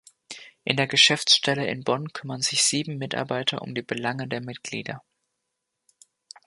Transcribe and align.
In 0.63 0.77
der 0.77 0.87
Geschäftsstelle 0.87 1.67
in 1.67 1.83
Bonn 1.83 2.11
kümmern 2.11 2.41
sich 2.41 2.63
sieben 2.63 2.97
Mitarbeiter 2.97 3.61
um 3.61 3.75
die 3.75 3.83
Belange 3.83 4.27
der 4.27 4.41
Mitglieder. 4.41 5.03